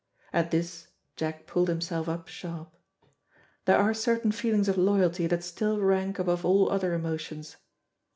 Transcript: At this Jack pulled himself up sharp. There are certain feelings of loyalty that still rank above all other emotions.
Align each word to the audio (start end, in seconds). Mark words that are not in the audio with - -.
At 0.33 0.49
this 0.49 0.87
Jack 1.15 1.45
pulled 1.45 1.67
himself 1.67 2.09
up 2.09 2.27
sharp. 2.27 2.75
There 3.65 3.77
are 3.77 3.93
certain 3.93 4.31
feelings 4.31 4.67
of 4.67 4.75
loyalty 4.75 5.27
that 5.27 5.43
still 5.43 5.79
rank 5.79 6.17
above 6.17 6.43
all 6.43 6.71
other 6.71 6.95
emotions. 6.95 7.57